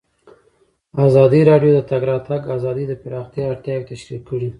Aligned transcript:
ازادي 1.07 1.41
راډیو 1.49 1.71
د 1.75 1.79
د 1.79 1.87
تګ 1.89 2.01
راتګ 2.11 2.41
ازادي 2.55 2.83
د 2.87 2.93
پراختیا 3.03 3.43
اړتیاوې 3.47 3.85
تشریح 3.91 4.21
کړي. 4.29 4.49